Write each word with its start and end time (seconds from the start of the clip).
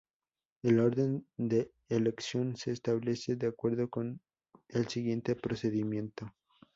El 0.63 0.79
orden 0.79 1.27
de 1.37 1.71
elección 1.87 2.55
se 2.57 2.71
establece 2.71 3.35
de 3.35 3.45
acuerdo 3.45 3.87
con 3.91 4.19
el 4.69 4.87
siguiente 4.87 5.35
procedimiento 5.35 6.33